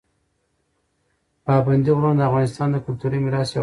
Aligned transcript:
پابندي 1.45 1.91
غرونه 1.97 2.15
د 2.25 2.27
افغانستان 2.29 2.67
د 2.71 2.77
کلتوري 2.85 3.17
میراث 3.23 3.47
یوه 3.47 3.51
برخه 3.51 3.57
ده. 3.57 3.59